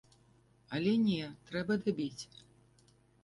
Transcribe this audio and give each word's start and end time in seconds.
Але 0.77 0.93
не, 1.07 1.27
трэба 1.51 1.77
дабіць! 1.87 2.23